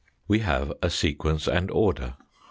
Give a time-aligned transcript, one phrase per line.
[0.27, 2.15] We have a sequence and order.